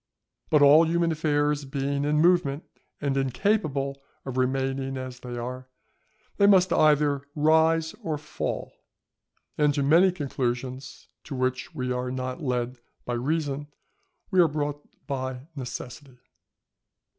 But 0.49 0.63
all 0.63 0.87
human 0.87 1.11
affairs 1.11 1.63
being 1.63 2.05
in 2.05 2.19
movement, 2.21 2.63
and 3.01 3.15
incapable 3.15 4.01
of 4.25 4.35
remaining 4.35 4.97
as 4.97 5.19
they 5.19 5.37
are, 5.37 5.67
they 6.37 6.47
must 6.47 6.73
either 6.73 7.21
rise 7.35 7.93
or 8.01 8.17
fall; 8.17 8.71
and 9.59 9.75
to 9.75 9.83
many 9.83 10.11
conclusions 10.11 11.07
to 11.25 11.35
which 11.35 11.75
we 11.75 11.91
are 11.91 12.09
not 12.09 12.41
led 12.41 12.79
by 13.05 13.13
reason, 13.13 13.67
we 14.31 14.39
are 14.39 14.47
brought 14.47 14.81
by 15.05 15.45
necessity. 15.55 16.17